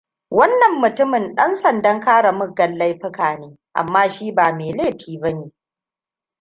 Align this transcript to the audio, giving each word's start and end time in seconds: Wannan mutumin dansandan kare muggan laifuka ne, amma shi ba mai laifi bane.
Wannan 0.31 0.73
mutumin 0.81 1.35
dansandan 1.35 1.99
kare 2.05 2.31
muggan 2.39 2.73
laifuka 2.79 3.37
ne, 3.39 3.57
amma 3.73 4.09
shi 4.13 4.31
ba 4.35 4.51
mai 4.57 4.71
laifi 4.77 5.19
bane. 5.21 5.47